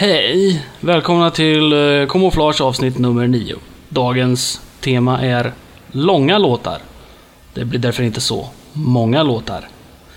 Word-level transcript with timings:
Hej! 0.00 0.64
Välkomna 0.80 1.30
till 1.30 1.72
eh, 1.72 2.06
Kamouflage 2.08 2.60
avsnitt 2.60 2.98
nummer 2.98 3.26
9. 3.26 3.54
Dagens 3.88 4.60
tema 4.80 5.20
är 5.20 5.52
långa 5.92 6.38
låtar. 6.38 6.78
Det 7.54 7.64
blir 7.64 7.80
därför 7.80 8.02
inte 8.02 8.20
så 8.20 8.48
många 8.72 9.22
låtar. 9.22 9.68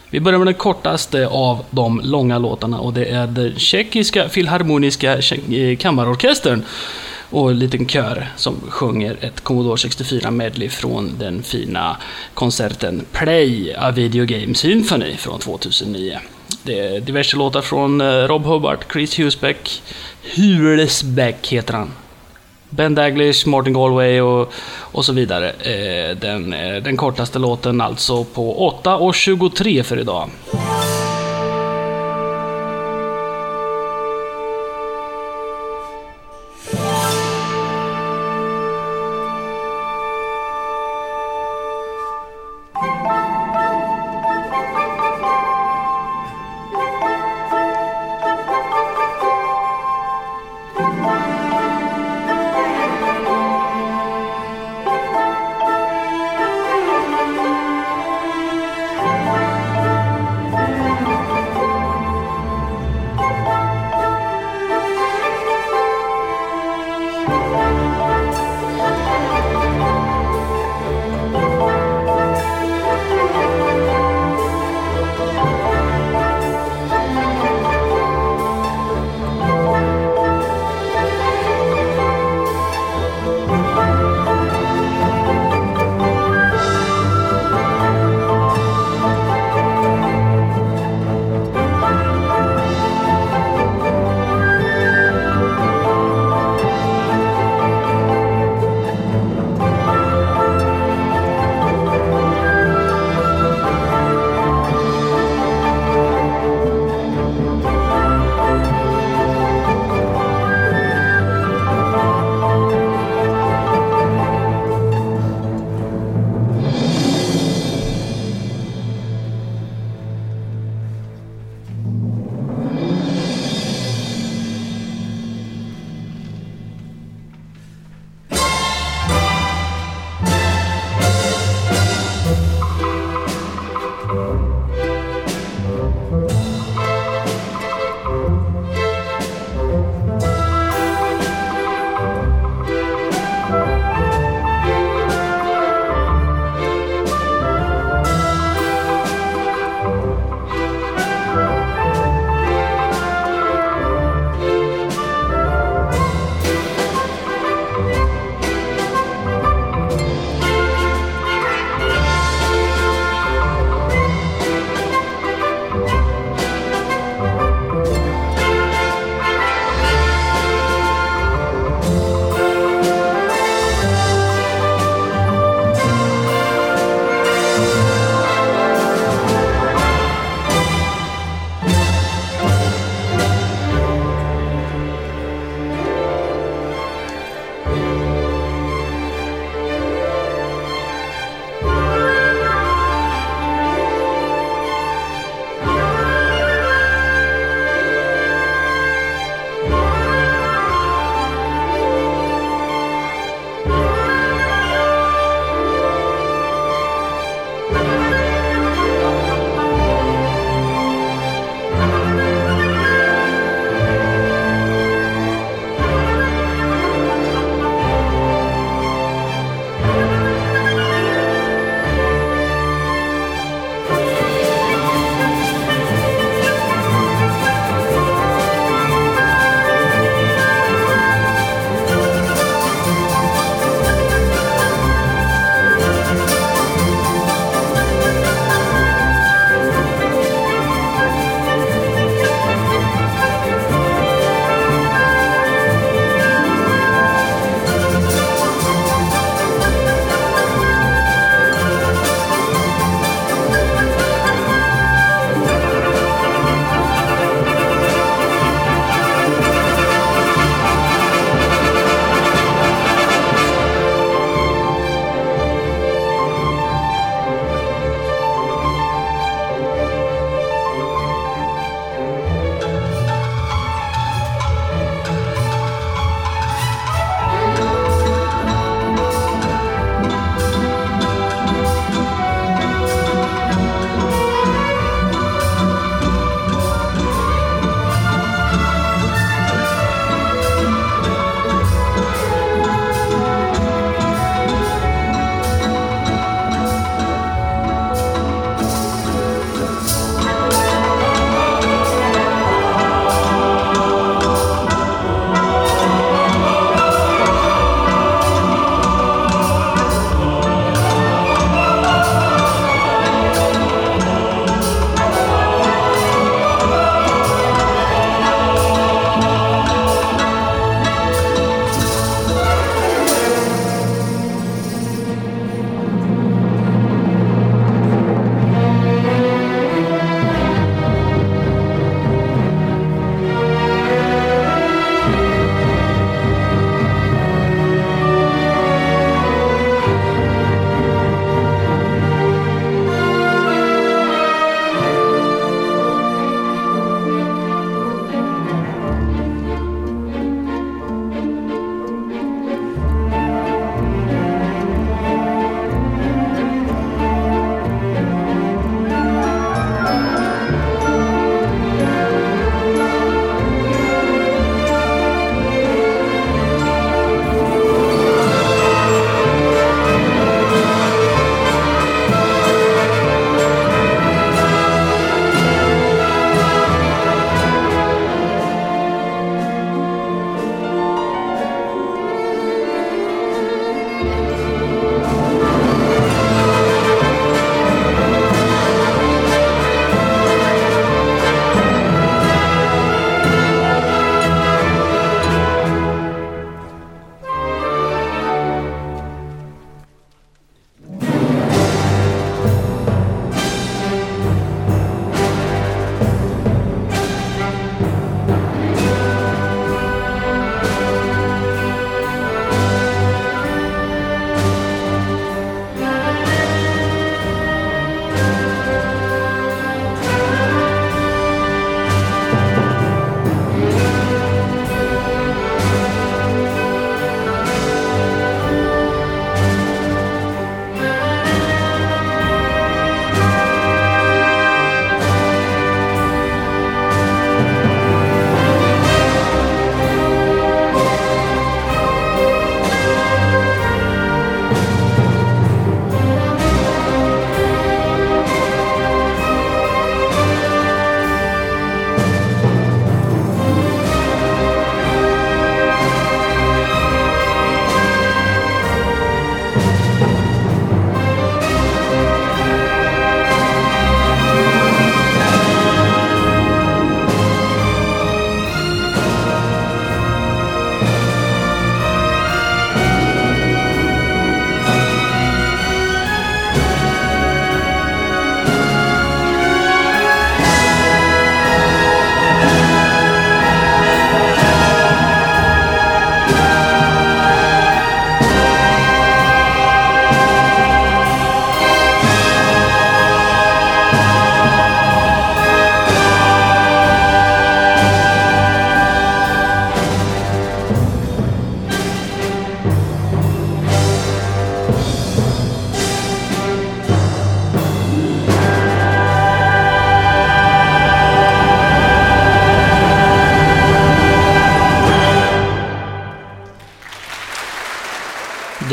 Vi 0.10 0.20
börjar 0.20 0.40
med 0.40 0.48
den 0.48 0.54
kortaste 0.54 1.28
av 1.28 1.66
de 1.72 2.02
långa 2.04 2.38
låtarna 2.38 2.80
och 2.80 2.94
det 2.94 3.06
är 3.06 3.28
den 3.28 3.60
tjeckiska 3.60 4.30
filharmoniska 4.30 5.18
eh, 5.18 5.78
kammarorkestern 5.78 6.64
och 7.30 7.52
en 7.52 7.60
liten 7.60 7.88
kör 7.88 8.28
som 8.38 8.56
sjunger 8.70 9.18
ett 9.22 9.42
Commodore 9.42 9.78
64 9.78 10.32
medley 10.32 10.70
från 10.70 11.12
den 11.20 11.44
fina 11.44 11.98
konserten 12.34 13.06
Play, 13.12 13.74
A 13.78 13.92
Video 13.92 14.26
Game 14.26 14.56
Symphony 14.56 15.18
från 15.18 15.40
2009. 15.40 16.20
Det 16.64 16.80
är 16.80 17.00
diverse 17.00 17.38
låtar 17.38 17.62
från 17.62 18.02
eh, 18.02 18.06
Rob 18.06 18.46
Hubbard, 18.46 18.86
Chris 18.92 19.20
Husbeck, 19.20 19.84
Hulesbeck 20.36 21.48
heter 21.48 21.74
han. 21.74 21.92
Ben 22.70 22.96
Daglish, 22.96 23.48
Martin 23.48 23.74
Galway 23.74 24.22
och, 24.22 24.54
och 24.80 25.06
så 25.06 25.14
vidare. 25.14 25.50
Eh, 25.50 26.18
den, 26.18 26.54
eh, 26.54 26.84
den 26.84 26.98
kortaste 26.98 27.40
låten 27.40 27.82
alltså 27.82 28.24
på 28.24 28.74
8.23 28.84 29.84
för 29.84 30.00
idag. 30.00 30.30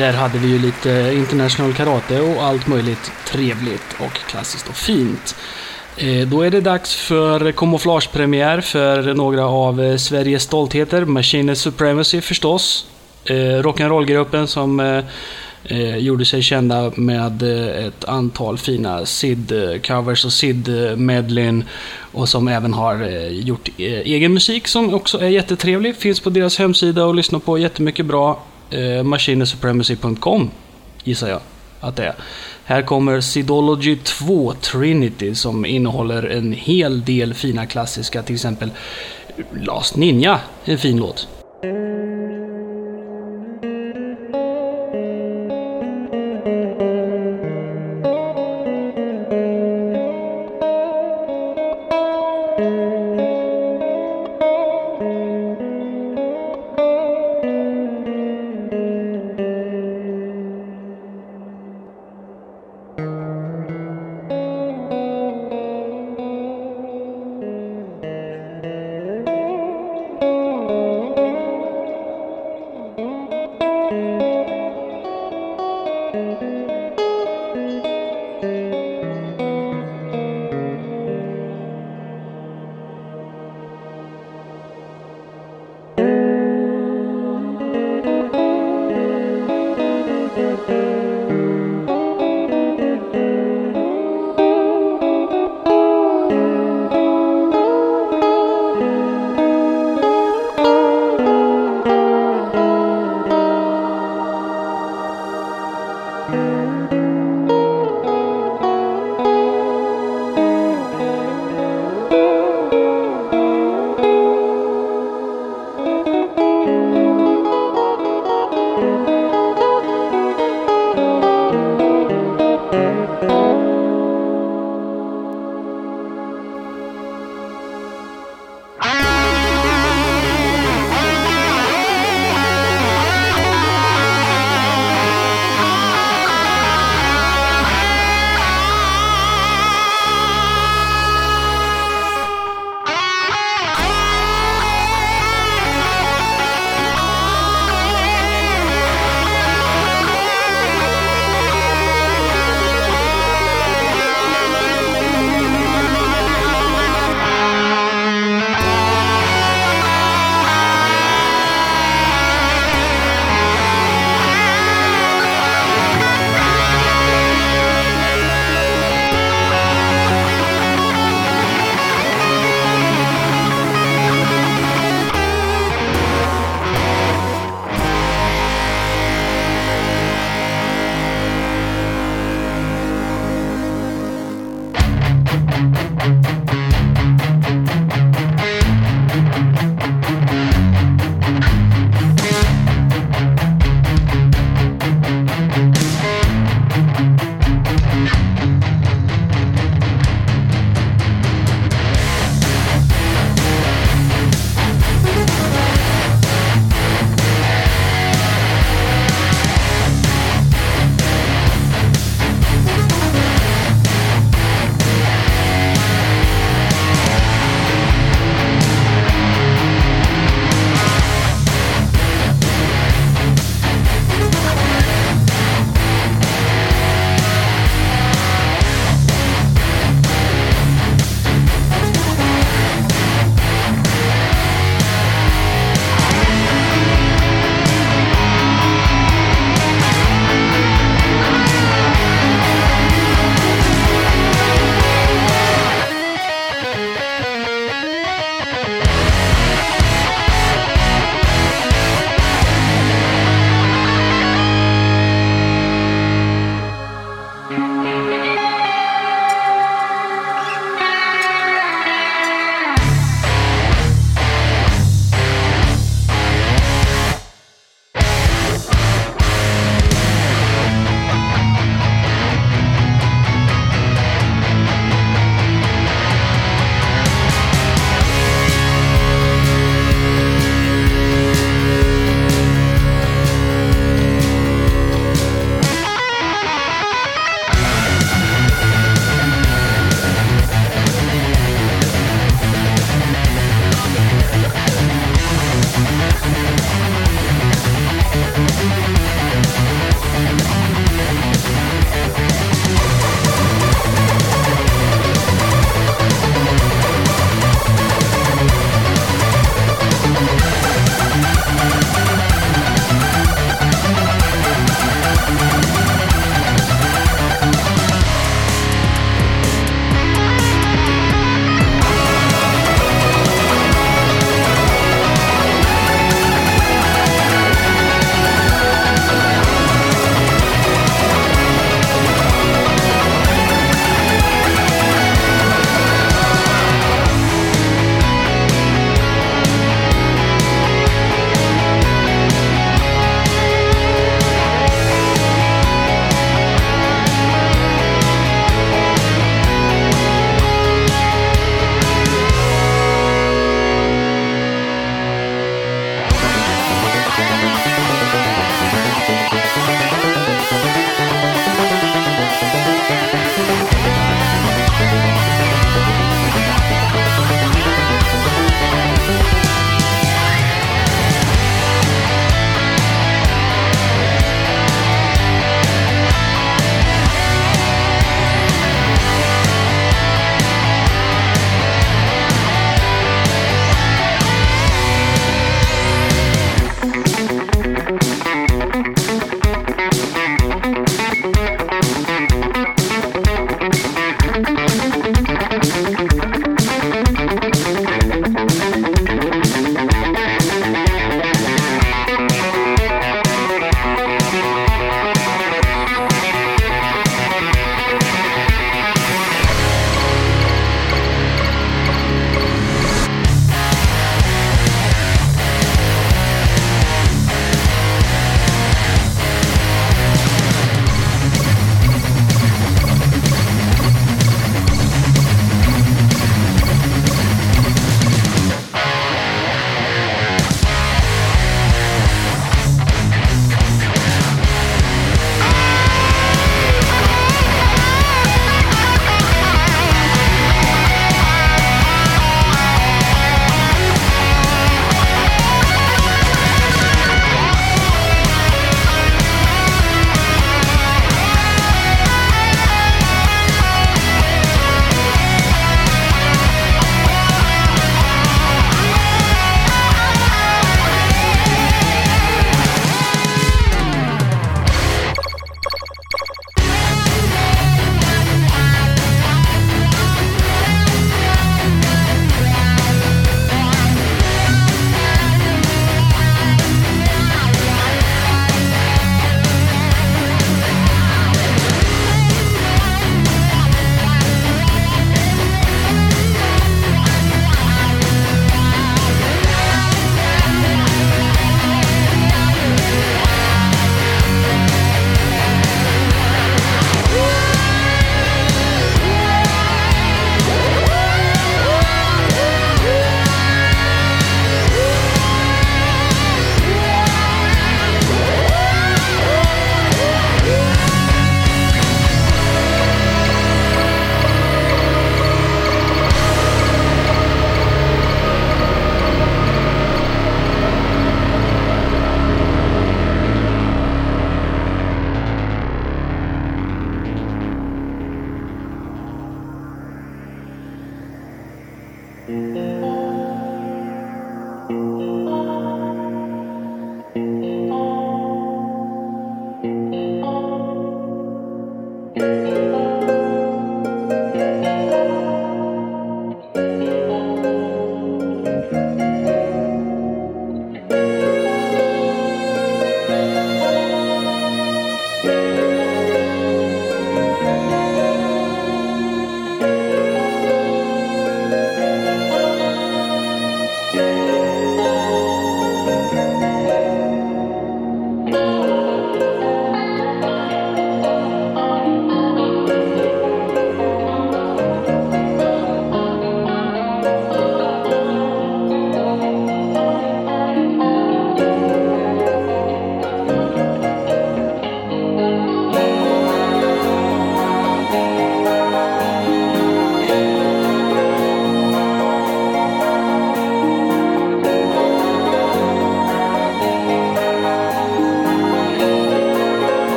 Där 0.00 0.12
hade 0.12 0.38
vi 0.38 0.48
ju 0.48 0.58
lite 0.58 1.12
international 1.14 1.74
karate 1.74 2.20
och 2.20 2.42
allt 2.42 2.66
möjligt 2.66 3.12
trevligt 3.26 3.96
och 3.98 4.12
klassiskt 4.12 4.68
och 4.68 4.76
fint. 4.76 5.36
Eh, 5.96 6.28
då 6.28 6.42
är 6.42 6.50
det 6.50 6.60
dags 6.60 6.94
för 6.94 7.52
kamouflagepremiär 7.52 8.60
för 8.60 9.14
några 9.14 9.44
av 9.46 9.82
eh, 9.82 9.96
Sveriges 9.96 10.42
stoltheter. 10.42 11.04
Machine 11.04 11.56
Supremacy 11.56 12.20
förstås. 12.20 12.86
Eh, 13.24 13.34
rock'n'roll-gruppen 13.34 14.46
som 14.46 15.02
gjorde 15.98 16.24
sig 16.24 16.42
kända 16.42 16.92
med 16.96 17.42
ett 17.86 18.04
antal 18.04 18.58
fina 18.58 19.04
SID-covers 19.04 20.24
och 20.24 20.32
SID-medlin. 20.32 21.64
Och 22.12 22.28
som 22.28 22.48
även 22.48 22.74
har 22.74 23.04
gjort 23.30 23.68
egen 23.78 24.34
musik 24.34 24.68
som 24.68 24.94
också 24.94 25.18
är 25.18 25.28
jättetrevlig. 25.28 25.96
Finns 25.96 26.20
på 26.20 26.30
deras 26.30 26.58
hemsida 26.58 27.04
och 27.04 27.14
lyssnar 27.14 27.38
på 27.38 27.58
jättemycket 27.58 28.06
bra. 28.06 28.38
Eh, 28.70 29.02
Machinesupremacy.com 29.02 30.50
gissar 31.04 31.28
jag 31.28 31.40
att 31.80 31.96
det 31.96 32.04
är. 32.04 32.14
Här 32.64 32.82
kommer 32.82 33.20
Sidology 33.20 33.96
2 33.96 34.54
Trinity 34.54 35.34
som 35.34 35.66
innehåller 35.66 36.22
en 36.22 36.52
hel 36.52 37.04
del 37.04 37.34
fina 37.34 37.66
klassiska, 37.66 38.22
till 38.22 38.34
exempel 38.34 38.70
Last 39.60 39.96
Ninja, 39.96 40.40
en 40.64 40.78
fin 40.78 40.96
låt. 40.96 41.28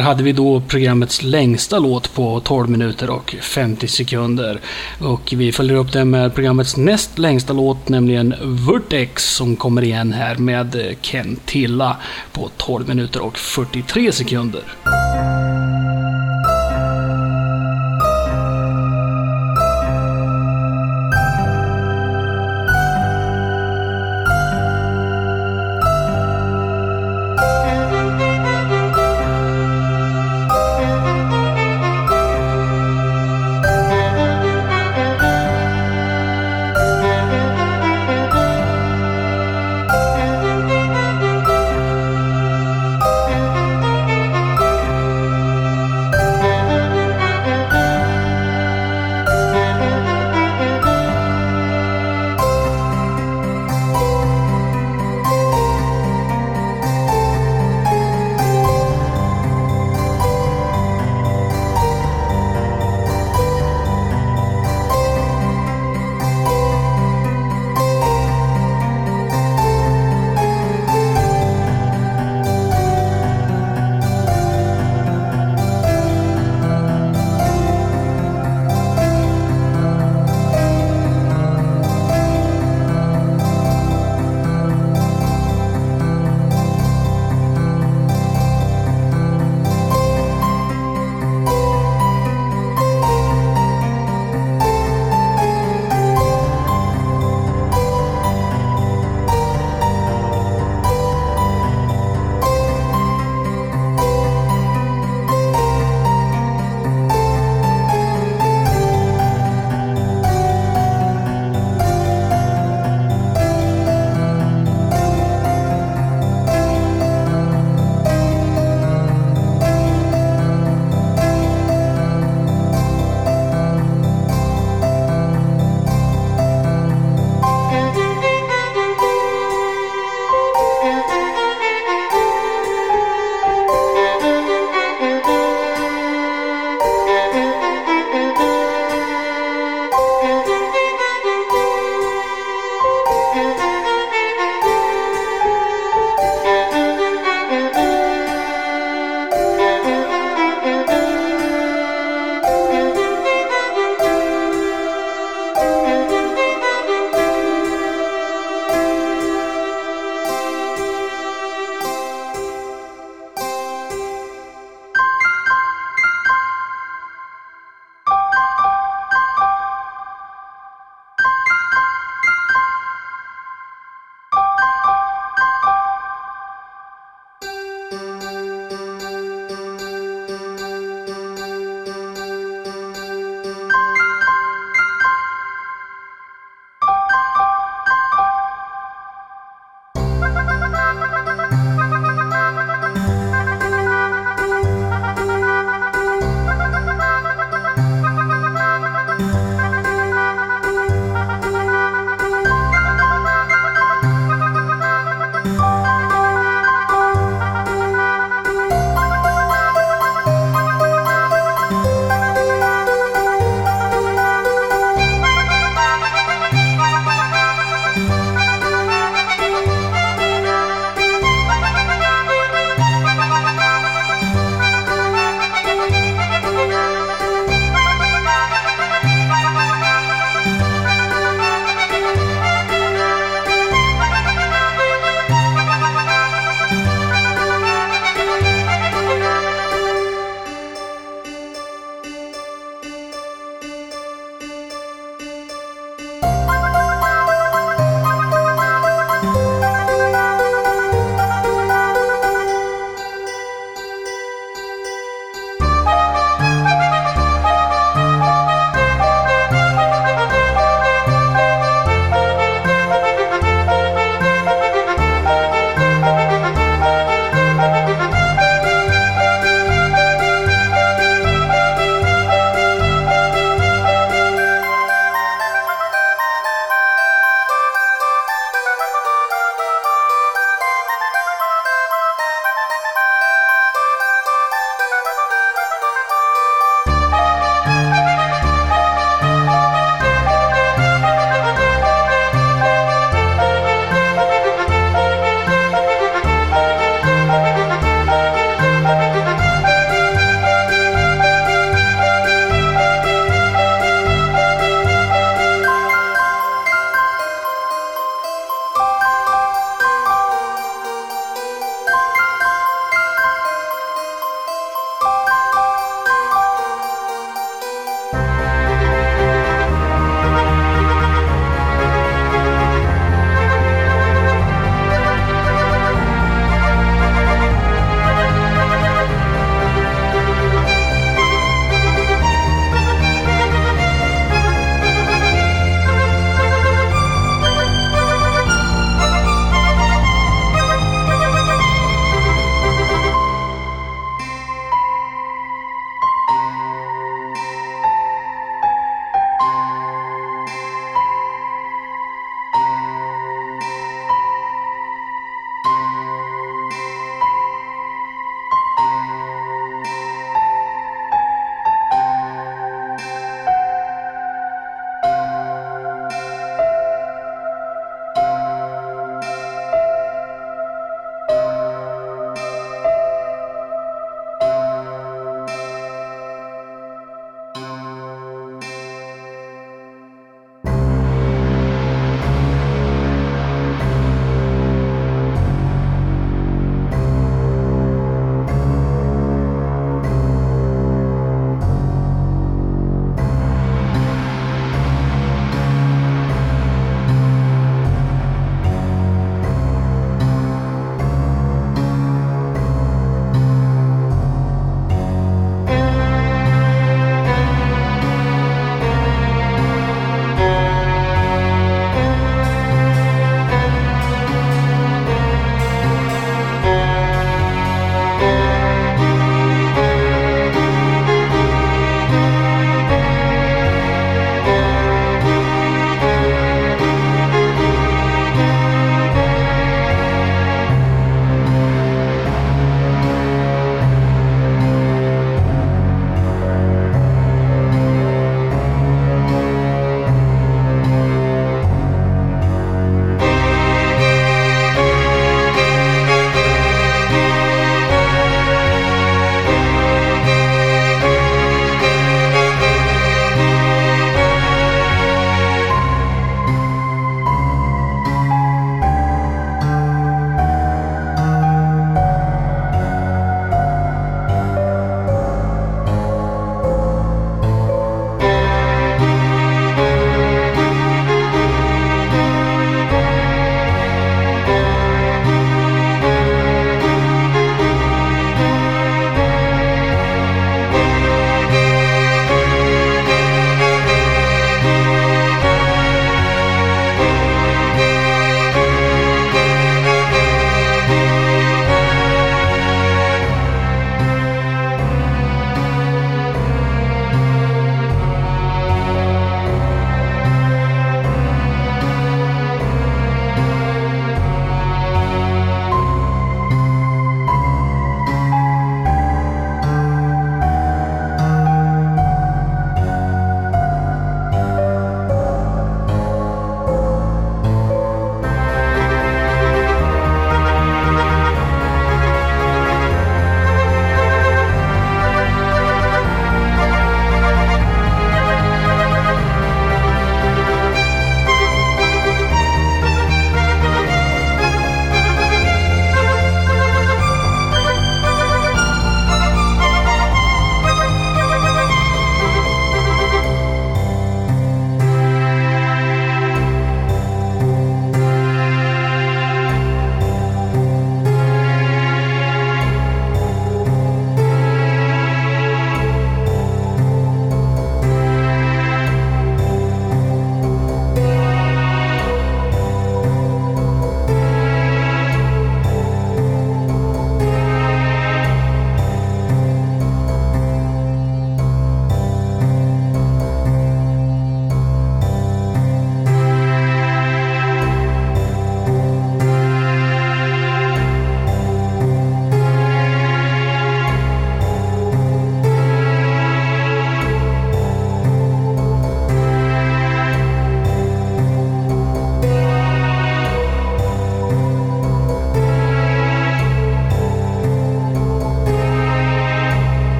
Där 0.00 0.04
hade 0.04 0.22
vi 0.22 0.32
då 0.32 0.60
programmets 0.60 1.22
längsta 1.22 1.78
låt 1.78 2.14
på 2.14 2.40
12 2.40 2.70
minuter 2.70 3.10
och 3.10 3.36
50 3.40 3.88
sekunder. 3.88 4.60
Och 5.00 5.32
vi 5.36 5.52
följer 5.52 5.76
upp 5.76 5.92
den 5.92 6.10
med 6.10 6.34
programmets 6.34 6.76
näst 6.76 7.18
längsta 7.18 7.52
låt, 7.52 7.88
nämligen 7.88 8.34
Vertex, 8.42 9.34
som 9.34 9.56
kommer 9.56 9.82
igen 9.82 10.12
här 10.12 10.36
med 10.36 10.96
Ken 11.00 11.36
Tilla 11.44 11.96
på 12.32 12.50
12 12.56 12.88
minuter 12.88 13.22
och 13.22 13.38
43 13.38 14.12
sekunder. 14.12 14.62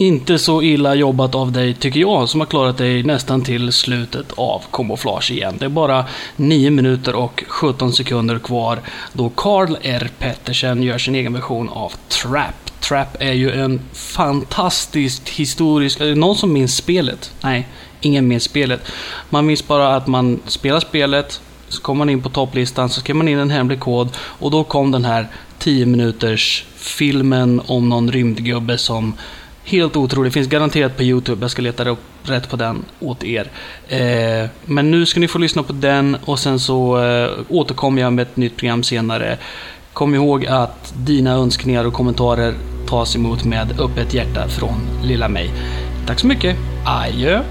Inte 0.00 0.38
så 0.38 0.62
illa 0.62 0.94
jobbat 0.94 1.34
av 1.34 1.52
dig, 1.52 1.74
tycker 1.74 2.00
jag, 2.00 2.28
som 2.28 2.40
har 2.40 2.46
klarat 2.46 2.78
dig 2.78 3.02
nästan 3.02 3.42
till 3.42 3.72
slutet 3.72 4.32
av 4.36 4.62
kamouflage 4.72 5.30
igen. 5.30 5.56
Det 5.58 5.64
är 5.64 5.68
bara 5.68 6.04
9 6.36 6.70
minuter 6.70 7.14
och 7.14 7.44
17 7.48 7.92
sekunder 7.92 8.38
kvar 8.38 8.78
då 9.12 9.28
Carl 9.28 9.76
R. 9.82 10.10
Pettersen 10.18 10.82
gör 10.82 10.98
sin 10.98 11.14
egen 11.14 11.32
version 11.32 11.68
av 11.68 11.92
Trap. 12.08 12.80
Trap 12.80 13.16
är 13.22 13.32
ju 13.32 13.50
en 13.50 13.80
fantastisk 13.92 15.30
historisk... 15.30 16.00
Är 16.00 16.06
det 16.06 16.14
någon 16.14 16.36
som 16.36 16.52
minns 16.52 16.76
spelet? 16.76 17.32
Nej, 17.40 17.68
ingen 18.00 18.28
minns 18.28 18.44
spelet. 18.44 18.80
Man 19.30 19.46
minns 19.46 19.66
bara 19.66 19.96
att 19.96 20.06
man 20.06 20.40
spelar 20.46 20.80
spelet, 20.80 21.40
så 21.68 21.82
kommer 21.82 21.98
man 21.98 22.10
in 22.10 22.22
på 22.22 22.28
topplistan, 22.28 22.88
så 22.88 23.00
skriver 23.00 23.18
man 23.18 23.28
in 23.28 23.38
en 23.38 23.50
hemlig 23.50 23.80
kod 23.80 24.08
och 24.16 24.50
då 24.50 24.64
kom 24.64 24.90
den 24.90 25.04
här 25.04 25.28
10 25.58 25.86
minuters 25.86 26.64
filmen 26.76 27.62
om 27.66 27.88
någon 27.88 28.12
rymdgubbe 28.12 28.78
som 28.78 29.14
Helt 29.70 29.96
otrolig, 29.96 30.32
Finns 30.32 30.48
garanterat 30.48 30.96
på 30.96 31.02
YouTube. 31.02 31.44
Jag 31.44 31.50
ska 31.50 31.62
leta 31.62 31.88
upp 31.88 31.98
rätt 32.22 32.48
på 32.48 32.56
den 32.56 32.84
åt 33.00 33.24
er. 33.24 33.50
Eh, 33.88 34.48
men 34.64 34.90
nu 34.90 35.06
ska 35.06 35.20
ni 35.20 35.28
få 35.28 35.38
lyssna 35.38 35.62
på 35.62 35.72
den 35.72 36.16
och 36.24 36.38
sen 36.38 36.58
så 36.58 37.04
eh, 37.04 37.30
återkommer 37.48 38.02
jag 38.02 38.12
med 38.12 38.22
ett 38.22 38.36
nytt 38.36 38.56
program 38.56 38.82
senare. 38.82 39.38
Kom 39.92 40.14
ihåg 40.14 40.46
att 40.46 40.94
dina 40.96 41.30
önskningar 41.30 41.84
och 41.84 41.92
kommentarer 41.92 42.54
tas 42.88 43.16
emot 43.16 43.44
med 43.44 43.80
öppet 43.80 44.14
hjärta 44.14 44.48
från 44.48 44.80
lilla 45.04 45.28
mig. 45.28 45.50
Tack 46.06 46.18
så 46.18 46.26
mycket. 46.26 46.56
Adjö. 46.86 47.42